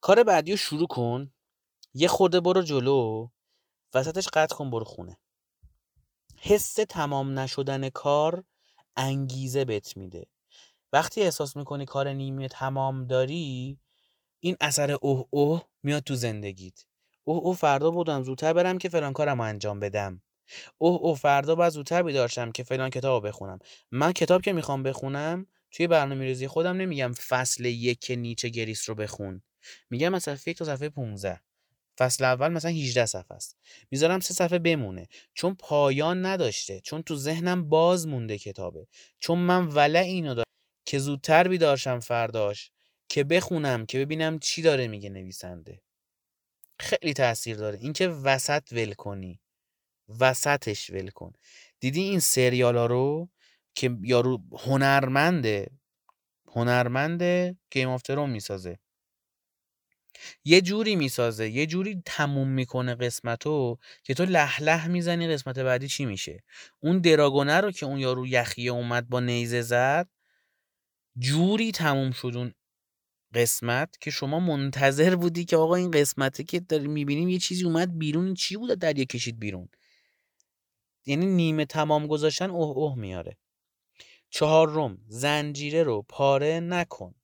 کار 0.00 0.22
بعدی 0.22 0.50
رو 0.50 0.56
شروع 0.56 0.86
کن. 0.86 1.32
یه 1.94 2.08
خورده 2.08 2.40
برو 2.40 2.62
جلو. 2.62 3.28
وسطش 3.94 4.28
قطع 4.28 4.56
کن 4.56 4.70
برو 4.70 4.84
خونه. 4.84 5.18
حس 6.36 6.74
تمام 6.74 7.38
نشدن 7.38 7.88
کار 7.88 8.44
انگیزه 8.96 9.64
بهت 9.64 9.96
میده. 9.96 10.26
وقتی 10.92 11.22
احساس 11.22 11.56
می‌کنی 11.56 11.84
کار 11.84 12.08
نیمه 12.08 12.48
تمام 12.48 13.06
داری 13.06 13.78
این 14.40 14.56
اثر 14.60 14.90
اوه 14.92 15.26
اوه 15.30 15.62
میاد 15.82 16.02
تو 16.02 16.14
زندگیت. 16.14 16.84
اوه 17.24 17.38
اوه 17.38 17.56
فردا 17.56 17.90
بودم 17.90 18.22
زودتر 18.22 18.52
برم 18.52 18.78
که 18.78 18.88
فلان 18.88 19.12
کارم 19.12 19.40
انجام 19.40 19.80
بدم. 19.80 20.22
اوه 20.78 21.00
اوه 21.00 21.16
فردا 21.16 21.54
باید 21.54 21.72
زودتر 21.72 22.02
بیدارشم 22.02 22.52
که 22.52 22.62
فلان 22.62 22.90
کتاب 22.90 23.26
بخونم. 23.28 23.58
من 23.90 24.12
کتاب 24.12 24.42
که 24.42 24.52
می‌خوام 24.52 24.82
بخونم 24.82 25.46
توی 25.70 25.86
برنامه 25.86 26.24
ریزی 26.24 26.48
خودم 26.48 26.76
نمیگم 26.76 27.12
فصل 27.12 27.64
یک 27.64 28.12
نیچه 28.16 28.48
گریس 28.48 28.88
رو 28.88 28.94
بخون. 28.94 29.42
میگم 29.90 30.08
مثلا 30.08 30.38
یک 30.46 30.58
تا 30.58 30.64
صفحه 30.64 30.88
15 30.88 31.40
فصل 31.98 32.24
اول 32.24 32.48
مثلا 32.48 32.70
18 32.70 33.06
صفحه 33.06 33.36
است. 33.36 33.56
می‌ذارم 33.90 34.20
سه 34.20 34.34
صفحه 34.34 34.58
بمونه. 34.58 35.08
چون 35.34 35.54
پایان 35.54 36.26
نداشته. 36.26 36.80
چون 36.80 37.02
تو 37.02 37.16
ذهنم 37.16 37.68
باز 37.68 38.06
مونده 38.06 38.38
کتابه. 38.38 38.86
چون 39.18 39.38
من 39.38 39.66
ولع 39.66 40.00
اینو 40.00 40.34
دارم 40.34 40.44
که 40.86 40.98
زودتر 40.98 41.48
بیدارشم 41.48 42.00
فرداش 42.00 42.70
که 43.08 43.24
بخونم 43.24 43.86
که 43.86 43.98
ببینم 43.98 44.38
چی 44.38 44.62
داره 44.62 44.88
میگه 44.88 45.10
نویسنده. 45.10 45.82
خیلی 46.80 47.14
تاثیر 47.14 47.56
داره. 47.56 47.78
اینکه 47.78 48.08
وسط 48.08 48.72
ول 48.72 48.92
کنی. 48.92 49.40
وسطش 50.20 50.90
ول 50.90 51.08
کن. 51.08 51.32
دیدی 51.80 52.00
این 52.00 52.20
سریال 52.20 52.76
ها 52.76 52.86
رو؟ 52.86 53.28
که 53.78 53.96
یارو 54.02 54.42
هنرمنده 54.58 55.70
هنرمنده 56.48 57.56
گیم 57.70 57.88
آف 57.88 58.02
ترون 58.02 58.30
می‌سازه. 58.30 58.78
یه 60.44 60.60
جوری 60.60 60.96
می‌سازه 60.96 61.48
یه 61.50 61.66
جوری 61.66 62.02
تموم 62.06 62.48
می‌کنه 62.48 62.94
قسمتو 62.94 63.78
که 64.02 64.14
تو 64.14 64.24
لح 64.24 64.62
لح 64.62 64.88
می‌زنی 64.88 65.28
قسمت 65.28 65.58
بعدی 65.58 65.88
چی 65.88 66.04
میشه. 66.04 66.42
اون 66.80 66.98
دراگونه 66.98 67.60
رو 67.60 67.70
که 67.70 67.86
اون 67.86 67.98
یارو 67.98 68.26
یخیه 68.26 68.70
اومد 68.70 69.08
با 69.08 69.20
نیزه 69.20 69.62
زد 69.62 70.08
جوری 71.18 71.72
تموم 71.72 72.10
شد 72.10 72.32
اون 72.36 72.52
قسمت 73.34 73.96
که 74.00 74.10
شما 74.10 74.40
منتظر 74.40 75.16
بودی 75.16 75.44
که 75.44 75.56
آقا 75.56 75.74
این 75.74 75.90
قسمته 75.90 76.44
که 76.44 76.60
داری 76.60 76.88
می‌بینیم 76.88 77.28
یه 77.28 77.38
چیزی 77.38 77.64
اومد 77.64 77.98
بیرون 77.98 78.34
چی 78.34 78.56
بود 78.56 78.70
دریا 78.78 79.04
کشید 79.04 79.38
بیرون؟ 79.38 79.68
یعنی 81.06 81.26
نیمه 81.26 81.64
تمام 81.64 82.06
گذاشتن 82.06 82.50
اوه 82.50 82.76
اوه 82.76 82.98
میاره. 82.98 83.36
چهارم 84.30 84.98
زنجیره 85.08 85.82
رو 85.82 86.02
پاره 86.08 86.60
نکن. 86.60 87.14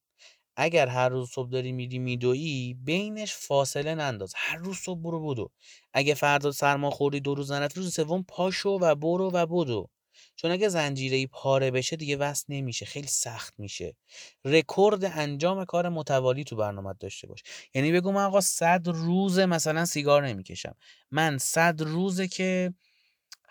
اگر 0.57 0.87
هر 0.87 1.09
روز 1.09 1.31
صبح 1.31 1.51
داری 1.51 1.73
میری 1.73 1.99
میدویی 1.99 2.75
بینش 2.75 3.35
فاصله 3.35 3.95
ننداز. 3.95 4.33
هر 4.37 4.57
روز 4.57 4.77
صبح 4.77 5.01
برو 5.01 5.27
بدو. 5.27 5.51
اگه 5.93 6.15
فردا 6.15 6.53
سرما 6.53 6.91
خوردی 6.91 7.21
دو 7.21 7.35
روز 7.35 7.53
نرفتی 7.53 7.81
روز 7.81 7.95
سوم 7.95 8.23
پاشو 8.29 8.79
و 8.81 8.95
برو 8.95 9.31
و 9.33 9.47
بدو. 9.47 9.89
چون 10.37 10.51
اگه 10.51 10.69
زنجیره 10.69 11.17
ای 11.17 11.27
پاره 11.27 11.71
بشه 11.71 11.97
دیگه 11.97 12.17
وصل 12.17 12.45
نمیشه. 12.49 12.87
خیلی 12.87 13.07
سخت 13.07 13.55
میشه. 13.59 13.97
رکورد 14.45 15.05
انجام 15.05 15.65
کار 15.65 15.89
متوالی 15.89 16.45
تو 16.45 16.57
برنامه 16.57 16.95
داشته 17.01 17.27
باش. 17.27 17.43
یعنی 17.75 17.93
بگو 17.93 18.13
من 18.13 18.25
آقا 18.25 18.41
صد 18.41 18.89
روز 18.89 19.39
مثلا 19.39 19.85
سیگار 19.85 20.27
نمی‌کشم. 20.27 20.75
من 21.11 21.39
صد 21.39 21.83
روزه 21.83 22.29
که 22.29 22.75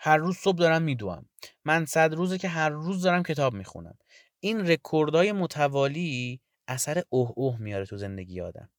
هر 0.06 0.16
روز 0.16 0.36
صبح 0.36 0.56
دارم 0.56 0.82
میدوام 0.82 1.26
من 1.64 1.84
صد 1.84 2.14
روزه 2.14 2.38
که 2.38 2.48
هر 2.48 2.68
روز 2.68 3.02
دارم 3.02 3.22
کتاب 3.22 3.54
می‌خونم. 3.54 3.98
این 4.40 4.70
رکوردهای 4.70 5.32
متوالی 5.32 6.40
اثر 6.68 7.02
اوه 7.08 7.32
اوه 7.36 7.58
میاره 7.60 7.86
تو 7.86 7.96
زندگی 7.96 8.40
آدم. 8.40 8.70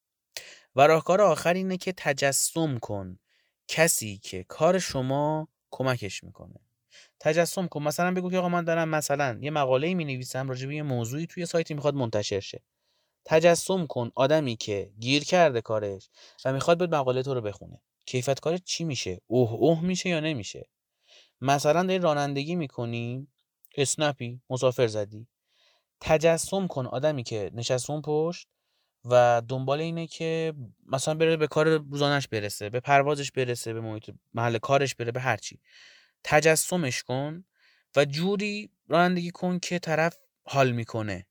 و 0.75 0.87
راهکار 0.87 1.21
آخر 1.21 1.53
اینه 1.53 1.77
که 1.77 1.93
تجسم 1.97 2.77
کن. 2.77 3.19
کسی 3.67 4.17
که 4.17 4.43
کار 4.43 4.79
شما 4.79 5.47
کمکش 5.71 6.23
می‌کنه. 6.23 6.59
تجسم 7.19 7.67
کن. 7.67 7.83
مثلا 7.83 8.13
بگو 8.13 8.31
که 8.31 8.37
آقا 8.37 8.49
من 8.49 8.63
دارم 8.63 8.89
مثلا 8.89 9.37
یه 9.41 9.51
مقاله 9.51 9.93
می 9.93 10.05
نویسم 10.05 10.49
راجع 10.49 10.67
به 10.67 10.75
یه 10.75 10.83
موضوعی 10.83 11.27
توی 11.27 11.45
سایتی 11.45 11.73
می‌خواد 11.73 11.95
منتشر 11.95 12.39
شه. 12.39 12.63
تجسم 13.25 13.87
کن. 13.87 14.11
آدمی 14.15 14.55
که 14.55 14.91
گیر 14.99 15.23
کرده 15.23 15.61
کارش 15.61 16.09
و 16.45 16.53
می‌خواد 16.53 16.77
به 16.77 16.87
مقاله 16.87 17.23
تو 17.23 17.33
رو 17.33 17.41
بخونه. 17.41 17.81
کیفیت 18.05 18.39
کارت 18.39 18.63
چی 18.63 18.83
میشه؟ 18.83 19.21
اوه 19.27 19.53
اوه 19.53 19.81
میشه 19.85 20.09
یا 20.09 20.19
نمیشه؟ 20.19 20.69
مثلا 21.41 21.83
داری 21.83 21.99
رانندگی 21.99 22.55
می‌کنی؟ 22.55 23.27
اسنپی 23.77 24.41
مسافر 24.49 24.87
زدی. 24.87 25.27
تجسم 26.01 26.67
کن 26.67 26.85
آدمی 26.85 27.23
که 27.23 27.51
نشسته 27.53 28.01
پشت 28.01 28.47
و 29.05 29.41
دنبال 29.47 29.79
اینه 29.79 30.07
که 30.07 30.53
مثلا 30.85 31.13
بره 31.13 31.37
به 31.37 31.47
کار 31.47 31.77
روزانش 31.77 32.27
برسه 32.27 32.69
به 32.69 32.79
پروازش 32.79 33.31
برسه 33.31 33.73
به 33.73 33.81
محیط 33.81 34.09
محل 34.33 34.57
کارش 34.57 34.95
بره 34.95 35.11
به 35.11 35.19
هرچی 35.19 35.59
تجسمش 36.23 37.03
کن 37.03 37.45
و 37.95 38.05
جوری 38.05 38.71
رانندگی 38.87 39.31
کن 39.31 39.59
که 39.59 39.79
طرف 39.79 40.17
حال 40.43 40.71
می‌کنه. 40.71 41.25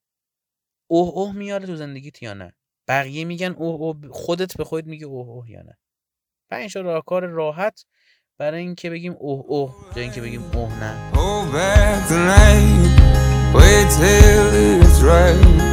اوه 0.86 1.08
اوه 1.08 1.32
میاره 1.36 1.66
تو 1.66 1.76
زندگیت 1.76 2.22
یا 2.22 2.34
نه؟ 2.34 2.52
بقیه 2.88 3.24
میگن 3.24 3.52
اوه 3.52 3.80
اوه 3.80 4.12
خودت 4.12 4.56
به 4.56 4.64
خودت 4.64 4.86
میگه 4.86 5.06
اوه 5.06 5.28
اوه 5.28 5.50
یا 5.50 5.62
نه؟ 5.62 5.78
پنج 6.50 6.78
راهکار 6.78 7.26
راحت 7.26 7.86
برای 8.43 8.61
اینکه 8.61 8.89
بگیم 8.89 9.15
اوه 9.19 9.45
اوه 9.47 9.75
جای 9.95 10.03
اینکه 10.03 10.21
بگیم 10.21 10.43
اوه 10.53 10.69
نه 10.79 10.93
Hold 11.13 11.51
back 11.53 12.07
the 12.11 12.19
night, 12.35 12.93
wait 13.57 13.87
till 13.99 14.47
it's 14.83 14.99
right. 15.13 15.69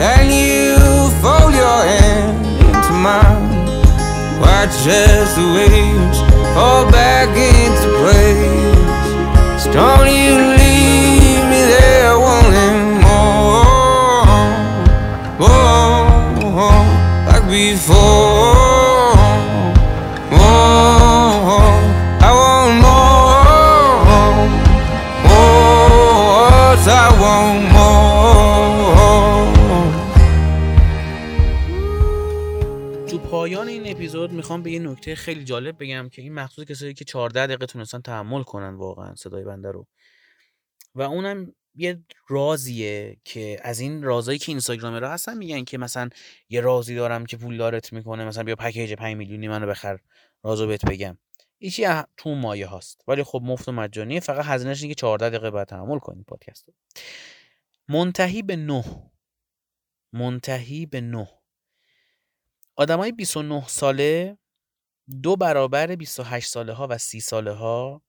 Then 0.00 0.24
you 0.40 0.76
fold 1.22 1.52
your 1.62 1.80
hand 1.92 2.38
into 2.68 2.92
mine. 3.06 3.48
Watch 4.44 4.78
as 4.86 5.28
the 5.38 5.46
waves 5.56 6.18
fall 6.54 6.84
back 6.98 7.28
into 7.54 7.88
place. 8.00 9.62
So 9.62 9.66
don't 9.78 10.08
you 10.22 10.34
leave 10.58 10.93
می‌خوام 34.45 34.63
به 34.63 34.71
یه 34.71 34.79
نکته 34.79 35.15
خیلی 35.15 35.43
جالب 35.43 35.83
بگم 35.83 36.09
که 36.09 36.21
این 36.21 36.33
مخصوص 36.33 36.65
کسایی 36.65 36.93
که 36.93 37.05
14 37.05 37.47
دقیقه 37.47 37.65
تونستن 37.65 38.01
تحمل 38.01 38.43
کنن 38.43 38.75
واقعا 38.75 39.15
صدای 39.15 39.43
بنده 39.43 39.71
رو. 39.71 39.87
و 40.95 41.01
اونم 41.01 41.53
یه 41.75 42.03
رازیه 42.27 43.17
که 43.23 43.59
از 43.61 43.79
این 43.79 44.03
رازایی 44.03 44.39
که 44.39 44.51
اینستاگرام 44.51 44.93
را 44.93 45.11
هستن 45.11 45.37
میگن 45.37 45.63
که 45.63 45.77
مثلا 45.77 46.09
یه 46.49 46.61
رازی 46.61 46.95
دارم 46.95 47.25
که 47.25 47.37
پول 47.37 47.57
دارت 47.57 47.93
می‌کنه 47.93 48.25
مثلا 48.25 48.43
بیا 48.43 48.55
پکیج 48.55 48.93
5 48.93 49.15
میلیونی 49.15 49.47
منو 49.47 49.67
بخر 49.67 49.99
رازو 50.43 50.67
بهت 50.67 50.85
بگم. 50.85 51.17
ایشی 51.57 51.85
تو 52.17 52.35
مایه 52.35 52.67
هاست. 52.67 53.01
ولی 53.07 53.23
خب 53.23 53.41
مفت 53.43 53.69
و 53.69 53.71
مجانیه 53.71 54.19
فقط 54.19 54.45
هزینهش 54.45 54.81
اینه 54.81 54.93
که 54.93 54.99
14 54.99 55.29
دقیقه 55.29 55.51
بعد 55.51 55.67
تحمل 55.67 55.99
کنید 55.99 56.25
پادکست 56.25 56.65
منتهی 57.89 58.41
به 58.41 58.55
9 58.55 58.83
منتهی 60.13 60.85
به 60.85 61.01
9 61.01 61.27
آدمای 62.77 63.11
29 63.11 63.67
ساله 63.67 64.37
دو 65.23 65.35
برابر 65.35 65.95
28 65.95 66.49
ساله 66.49 66.73
ها 66.73 66.87
و 66.89 66.97
30 66.97 67.19
ساله 67.19 67.51
ها 67.51 68.01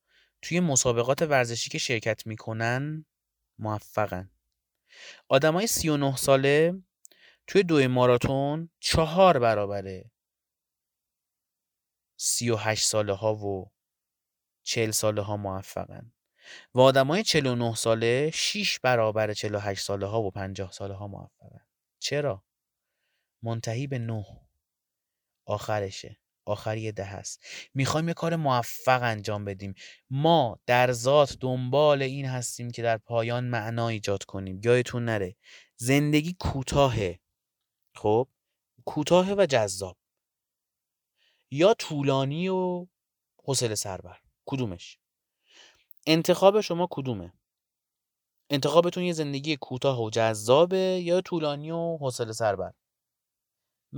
توی 0.43 0.61
مسابقات 0.61 1.23
ورزشی 1.23 1.71
که 1.71 1.79
شرکت 1.79 2.27
می‌کنن 2.27 3.07
موفقن. 3.59 4.31
آدمای 5.29 5.67
39 5.67 6.17
ساله 6.17 6.83
توی 7.47 7.63
دوی 7.63 7.87
ماراتون 7.87 8.71
چهار 8.81 9.39
برابره 9.39 10.11
38 12.17 12.87
ساله 12.87 13.13
ها 13.13 13.35
و 13.35 13.73
40 14.63 14.91
ساله 14.91 15.23
ها 15.23 15.37
موفقن 15.37 16.13
و 16.75 16.81
آدمای 16.81 17.23
49 17.23 17.75
ساله 17.75 18.31
6 18.35 18.79
برابر 18.81 19.33
48 19.33 19.85
ساله 19.85 20.07
ها 20.07 20.23
و 20.23 20.31
50 20.31 20.73
ساله 20.73 20.95
ها 20.95 21.07
موفقن. 21.07 21.67
چرا؟ 21.99 22.45
منتهی 23.43 23.87
به 23.87 23.99
9 23.99 24.46
آخرشه. 25.47 26.17
آخر 26.45 26.77
یه 26.77 26.93
ده 26.93 27.05
هست. 27.05 27.45
می‌خوایم 27.75 28.09
یه 28.09 28.15
کار 28.15 28.37
موفق 28.37 29.03
انجام 29.03 29.45
بدیم. 29.45 29.75
ما 30.11 30.59
در 30.67 30.93
ذات 30.93 31.37
دنبال 31.41 32.03
این 32.03 32.27
هستیم 32.27 32.71
که 32.71 32.83
در 32.83 32.99
پایان 32.99 33.45
معنا 33.45 33.89
ایجاد 33.89 34.25
کنیم. 34.25 34.61
یادتون 34.65 35.05
نره. 35.05 35.37
زندگی 35.77 36.37
کوتاهه. 36.41 37.21
خب؟ 37.95 38.29
کوتاه 38.85 39.33
و 39.33 39.47
جذاب. 39.47 39.97
یا 41.51 41.75
طولانی 41.75 42.49
و 42.49 42.87
حوصله 43.45 43.75
سربر. 43.75 44.19
کدومش؟ 44.47 44.99
انتخاب 46.07 46.61
شما 46.61 46.89
کدومه؟ 46.91 47.33
انتخابتون 48.51 49.05
یه 49.05 49.13
زندگی 49.13 49.57
کوتاه 49.57 50.03
و 50.03 50.11
جذابه 50.11 51.01
یا 51.03 51.21
طولانی 51.21 51.71
و 51.71 51.97
حوصله 51.97 52.33
سربر؟ 52.33 52.73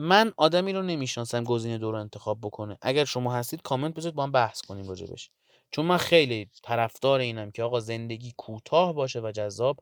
من 0.01 0.33
آدمی 0.37 0.73
رو 0.73 0.83
نمی‌شناسم 0.83 1.45
گزینه 1.45 1.79
دو 1.79 1.93
رو 1.93 1.99
انتخاب 1.99 2.39
بکنه. 2.41 2.79
اگر 2.83 3.05
شما 3.05 3.35
هستید 3.35 3.63
کامنت 3.63 3.95
بذارید 3.95 4.15
با 4.15 4.23
هم 4.23 4.33
بحث 4.33 4.61
کنیم 4.61 4.89
راجبش. 4.89 5.31
چون 5.71 5.87
من 5.87 5.97
خیلی 5.97 6.51
طرفدار 6.63 7.21
اینم 7.21 7.51
که 7.51 7.63
آقا 7.63 7.81
زندگی 7.81 8.35
کوتاه 8.37 8.93
باشه 8.93 9.21
و 9.21 9.33
جذاب 9.33 9.81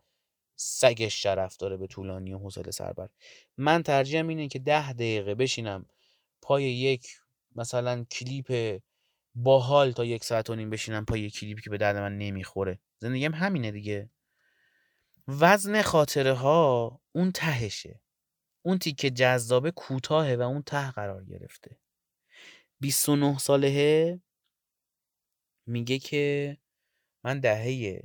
سگش 0.56 1.22
شرف 1.22 1.56
داره 1.56 1.76
به 1.76 1.86
طولانی 1.86 2.34
و 2.34 2.38
حوصله 2.38 2.70
سربر. 2.70 3.08
من 3.56 3.82
ترجیحم 3.82 4.28
اینه 4.28 4.48
که 4.48 4.58
ده 4.58 4.92
دقیقه 4.92 5.34
بشینم 5.34 5.86
پای 6.42 6.64
یک 6.64 7.06
مثلا 7.56 8.04
کلیپ 8.04 8.80
باحال 9.34 9.92
تا 9.92 10.04
یک 10.04 10.24
ساعت 10.24 10.50
و 10.50 10.54
نیم 10.54 10.70
بشینم 10.70 11.04
پای 11.04 11.20
یک 11.20 11.38
کلیپی 11.38 11.62
که 11.62 11.70
به 11.70 11.78
درد 11.78 11.96
من 11.96 12.18
نمی‌خوره. 12.18 12.78
زندگیم 12.98 13.34
همینه 13.34 13.70
دیگه. 13.70 14.10
وزن 15.28 15.82
خاطره 15.82 16.32
ها 16.32 17.00
اون 17.12 17.32
تهشه. 17.32 18.00
اون 18.66 18.78
تیکه 18.78 19.10
جذابه 19.10 19.70
کوتاهه 19.70 20.36
و 20.36 20.42
اون 20.42 20.62
ته 20.62 20.90
قرار 20.90 21.24
گرفته. 21.24 21.78
29 22.80 23.38
ساله 23.38 24.20
میگه 25.66 25.98
که 25.98 26.56
من 27.24 27.40
دهه 27.40 28.02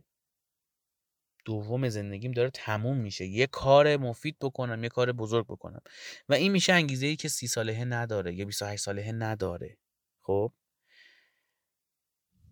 دوم 1.45 1.89
زندگیم 1.89 2.31
داره 2.31 2.49
تموم 2.49 2.97
میشه. 2.97 3.25
یه 3.25 3.47
کار 3.47 3.97
مفید 3.97 4.37
بکنم 4.41 4.83
یه 4.83 4.89
کار 4.89 5.11
بزرگ 5.11 5.45
بکنم. 5.45 5.81
و 6.29 6.33
این 6.33 6.51
میشه 6.51 6.73
انگیزه 6.73 7.05
ای 7.05 7.15
که 7.15 7.29
سی 7.29 7.47
ساله 7.47 7.85
نداره 7.85 8.33
یا 8.33 8.45
28 8.45 8.83
ساله 8.83 9.11
نداره. 9.11 9.77
خب؟ 10.21 10.53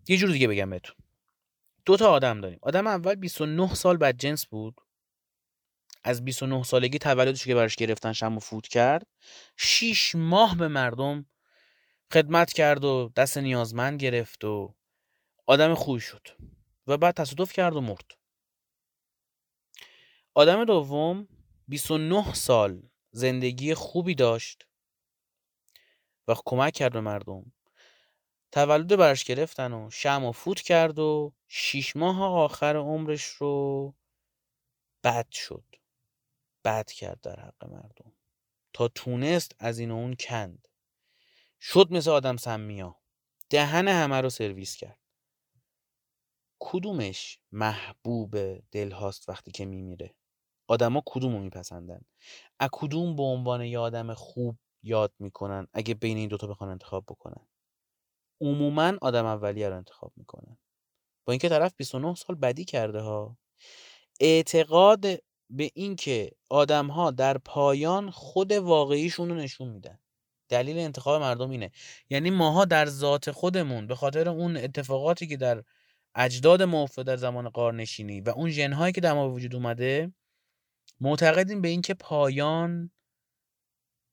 یه 0.08 0.16
جور 0.16 0.30
دیگه 0.30 0.48
بگم 0.48 0.70
بهتون. 0.70 0.96
دو 1.84 1.96
تا 1.96 2.10
آدم 2.10 2.40
داریم. 2.40 2.58
آدم 2.62 2.86
اول 2.86 3.14
29 3.14 3.74
سال 3.74 3.96
بعد 3.96 4.18
جنس 4.18 4.46
بود. 4.46 4.80
از 6.04 6.24
29 6.24 6.62
سالگی 6.62 6.98
تولدش 6.98 7.44
که 7.44 7.54
براش 7.54 7.76
گرفتن 7.76 8.12
شم 8.12 8.36
و 8.36 8.40
فوت 8.40 8.68
کرد 8.68 9.06
6 9.56 10.14
ماه 10.14 10.56
به 10.56 10.68
مردم 10.68 11.26
خدمت 12.12 12.52
کرد 12.52 12.84
و 12.84 13.12
دست 13.16 13.38
نیازمند 13.38 14.00
گرفت 14.02 14.44
و 14.44 14.74
آدم 15.46 15.74
خوبی 15.74 16.00
شد 16.00 16.28
و 16.86 16.96
بعد 16.96 17.14
تصادف 17.14 17.52
کرد 17.52 17.76
و 17.76 17.80
مرد. 17.80 18.10
آدم 20.34 20.64
دوم 20.64 21.28
29 21.68 22.34
سال 22.34 22.82
زندگی 23.10 23.74
خوبی 23.74 24.14
داشت 24.14 24.66
و 26.28 26.34
کمک 26.46 26.72
کرد 26.72 26.92
به 26.92 27.00
مردم. 27.00 27.52
تولد 28.52 28.96
براش 28.96 29.24
گرفتن 29.24 29.72
و 29.72 29.90
شم 29.90 30.24
و 30.24 30.32
فوت 30.32 30.60
کرد 30.60 30.98
و 30.98 31.32
شیش 31.48 31.96
ماه 31.96 32.22
آخر 32.22 32.76
عمرش 32.76 33.24
رو 33.24 33.94
بد 35.04 35.30
شد. 35.30 35.79
بد 36.64 36.90
کرد 36.90 37.20
در 37.20 37.40
حق 37.40 37.64
مردم. 37.64 38.12
تا 38.72 38.88
تونست 38.88 39.52
از 39.58 39.78
این 39.78 39.90
و 39.90 39.94
اون 39.94 40.14
کند. 40.20 40.68
شد 41.60 41.92
مثل 41.92 42.10
آدم 42.10 42.36
سمیا 42.36 42.96
دهن 43.50 43.88
همه 43.88 44.20
رو 44.20 44.30
سرویس 44.30 44.76
کرد. 44.76 44.98
کدومش 46.58 47.38
محبوب 47.52 48.36
دل 48.70 48.90
هاست 48.90 49.28
وقتی 49.28 49.50
که 49.50 49.64
میمیره؟ 49.64 50.14
آدما 50.68 51.02
کدوم 51.06 51.32
رو 51.32 51.38
میپسندن؟ 51.38 52.00
از 52.60 52.68
کدوم 52.72 53.16
به 53.16 53.22
عنوان 53.22 53.64
یه 53.64 53.78
آدم 53.78 54.14
خوب 54.14 54.58
یاد 54.82 55.14
می‌کنن 55.18 55.66
اگه 55.72 55.94
بین 55.94 56.16
این 56.16 56.28
دوتا 56.28 56.46
بخوان 56.46 56.70
انتخاب 56.70 57.04
بکنن؟ 57.08 57.48
عموما 58.40 58.92
آدم 59.02 59.26
اولیه 59.26 59.68
رو 59.68 59.76
انتخاب 59.76 60.12
می‌کنن. 60.16 60.58
با 61.26 61.32
اینکه 61.32 61.48
طرف 61.48 61.74
29 61.76 62.14
سال 62.14 62.36
بدی 62.36 62.64
کرده 62.64 63.00
ها. 63.00 63.36
اعتقاد 64.20 65.04
به 65.50 65.70
اینکه 65.74 66.30
آدم 66.48 66.86
ها 66.86 67.10
در 67.10 67.38
پایان 67.38 68.10
خود 68.10 68.52
واقعیشون 68.52 69.28
رو 69.28 69.34
نشون 69.34 69.68
میدن. 69.68 69.98
دلیل 70.48 70.78
انتخاب 70.78 71.22
مردم 71.22 71.50
اینه. 71.50 71.70
یعنی 72.10 72.30
ماها 72.30 72.64
در 72.64 72.86
ذات 72.86 73.30
خودمون 73.30 73.86
به 73.86 73.94
خاطر 73.94 74.28
اون 74.28 74.56
اتفاقاتی 74.56 75.26
که 75.26 75.36
در 75.36 75.62
اجداد 76.14 76.62
ما 76.62 76.88
در 77.06 77.16
زمان 77.16 77.48
قارنشینی 77.48 78.20
و 78.20 78.30
اون 78.30 78.50
ژنهایی 78.50 78.92
که 78.92 79.00
در 79.00 79.12
ما 79.12 79.30
وجود 79.30 79.54
اومده 79.54 80.12
معتقدیم 81.00 81.60
به 81.60 81.68
اینکه 81.68 81.94
پایان 81.94 82.90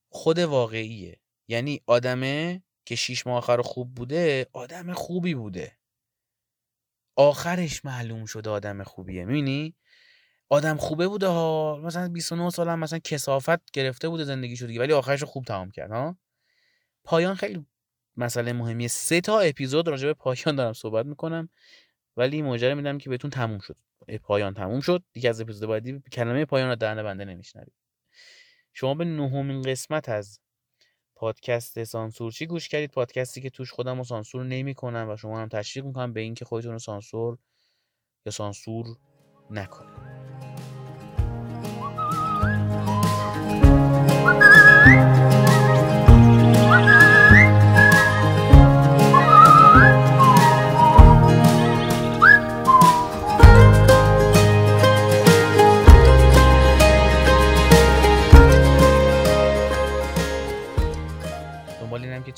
خود 0.09 0.39
واقعیه. 0.39 1.19
یعنی 1.47 1.81
آدمه 1.87 2.63
که 2.85 2.95
شیش 2.95 3.27
ماه 3.27 3.37
آخر 3.37 3.61
خوب 3.61 3.95
بوده 3.95 4.47
آدم 4.53 4.93
خوبی 4.93 5.35
بوده. 5.35 5.77
آخرش 7.15 7.85
معلوم 7.85 8.25
شده 8.25 8.49
آدم 8.49 8.83
خوبیه. 8.83 9.25
می‌بینی؟ 9.25 9.75
آدم 10.49 10.77
خوبه 10.77 11.07
بوده 11.07 11.27
ها. 11.27 11.81
مثلا 11.83 12.09
29 12.09 12.49
سال 12.49 12.69
هم 12.69 12.79
مثلا 12.79 12.99
کسافت 12.99 13.71
گرفته 13.71 14.09
بوده 14.09 14.23
زندگی 14.23 14.55
شده 14.55 14.79
ولی 14.79 14.93
آخرش 14.93 15.23
خوب 15.23 15.45
تمام 15.45 15.71
کرد 15.71 15.91
ها؟ 15.91 16.17
پایان 17.03 17.35
خیلی 17.35 17.65
مسئله 18.17 18.53
مهمیه. 18.53 18.87
سه 18.87 19.21
تا 19.21 19.39
اپیزود 19.39 19.87
راجع 19.87 20.07
به 20.07 20.13
پایان 20.13 20.55
دارم 20.55 20.73
صحبت 20.73 21.05
می‌کنم 21.05 21.49
ولی 22.17 22.41
ماجرا 22.41 22.75
میدم 22.75 22.97
که 22.97 23.09
بهتون 23.09 23.31
تموم 23.31 23.59
شد. 23.59 23.77
پایان 24.23 24.53
تموم 24.53 24.79
شد. 24.79 25.03
دیگه 25.13 25.29
از 25.29 25.41
اپیزود 25.41 25.69
بعدی 25.69 26.01
کلمه 26.11 26.45
پایان 26.45 26.69
رو 26.69 26.75
دهنه 26.75 27.03
بنده 27.03 27.25
نمیشنوید. 27.25 27.73
شما 28.73 28.93
به 28.93 29.05
نهمین 29.05 29.61
قسمت 29.61 30.09
از 30.09 30.39
پادکست 31.15 31.83
سانسورچی 31.83 32.45
گوش 32.45 32.69
کردید؟ 32.69 32.91
پادکستی 32.91 33.41
که 33.41 33.49
توش 33.49 33.71
خودم 33.71 33.97
رو 33.97 34.03
سانسور 34.03 34.43
نمی 34.43 34.73
کنم 34.73 35.09
و 35.09 35.17
شما 35.17 35.41
هم 35.41 35.47
تشویق 35.47 35.85
می‌کنم 35.85 36.13
به 36.13 36.21
اینکه 36.21 36.45
خودتون 36.45 36.71
رو 36.71 36.79
سانسور 36.79 37.37
یا 38.25 38.31
سانسور 38.31 38.85
نکنید. 39.51 40.16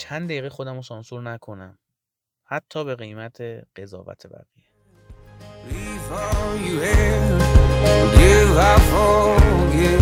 چند 0.10 0.30
دقیقه 0.30 0.50
خودم 0.50 0.76
رو 0.76 0.82
سانسور 0.82 1.22
نکنم. 1.22 1.78
حتی 2.46 2.86
به 2.86 2.96
قیمت 2.96 3.42
قضاوت 3.76 4.28
بقیه. 4.28 4.70
I 8.58 8.76
forget. 8.92 10.02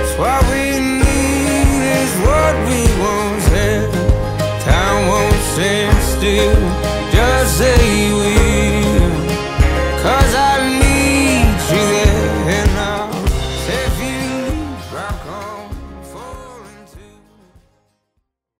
It's 0.00 0.14
what 0.18 0.42
we 0.50 0.64
need 1.02 1.80
is 2.00 2.12
what 2.26 2.54
we 2.68 2.80
had. 3.56 3.88
Time 4.64 5.06
won't 5.08 5.40
stand 5.52 5.96
still. 6.14 6.58
Just 7.12 7.58
say 7.58 8.37